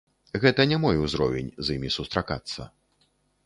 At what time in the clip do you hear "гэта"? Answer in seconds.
0.45-0.65